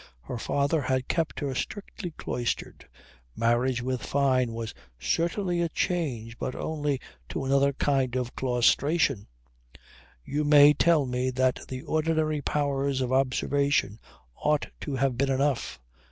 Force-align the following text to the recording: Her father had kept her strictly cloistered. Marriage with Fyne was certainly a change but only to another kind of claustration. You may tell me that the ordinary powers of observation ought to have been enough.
Her 0.21 0.39
father 0.39 0.81
had 0.81 1.07
kept 1.07 1.41
her 1.41 1.53
strictly 1.53 2.09
cloistered. 2.09 2.87
Marriage 3.35 3.83
with 3.83 4.01
Fyne 4.03 4.51
was 4.51 4.73
certainly 4.97 5.61
a 5.61 5.69
change 5.69 6.39
but 6.39 6.55
only 6.55 6.99
to 7.29 7.45
another 7.45 7.71
kind 7.73 8.15
of 8.15 8.35
claustration. 8.35 9.27
You 10.25 10.43
may 10.43 10.73
tell 10.73 11.05
me 11.05 11.29
that 11.29 11.59
the 11.67 11.83
ordinary 11.83 12.41
powers 12.41 12.99
of 12.99 13.13
observation 13.13 13.99
ought 14.37 14.65
to 14.79 14.95
have 14.95 15.19
been 15.19 15.29
enough. 15.29 15.79